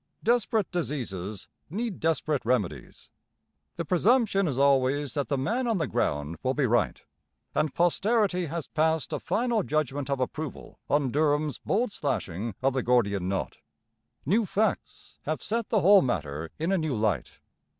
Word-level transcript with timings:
Desperate 0.23 0.71
diseases 0.71 1.47
need 1.69 1.99
desperate 1.99 2.41
remedies. 2.43 3.11
The 3.75 3.85
presumption 3.85 4.47
is 4.47 4.57
always 4.57 5.13
that 5.13 5.27
the 5.27 5.37
man 5.37 5.67
on 5.67 5.77
the 5.77 5.85
ground 5.85 6.37
will 6.41 6.55
be 6.55 6.65
right; 6.65 6.99
and 7.53 7.75
posterity 7.75 8.47
has 8.47 8.65
passed 8.65 9.13
a 9.13 9.19
final 9.19 9.61
judgment 9.61 10.09
of 10.09 10.19
approval 10.19 10.79
on 10.89 11.11
Durham's 11.11 11.59
bold 11.59 11.91
slashing 11.91 12.55
of 12.63 12.73
the 12.73 12.81
Gordian 12.81 13.29
knot. 13.29 13.57
New 14.25 14.47
facts 14.47 15.19
have 15.27 15.43
set 15.43 15.69
the 15.69 15.81
whole 15.81 16.01
matter 16.01 16.49
in 16.57 16.71
a 16.71 16.79
new 16.79 16.95
light. 16.95 17.39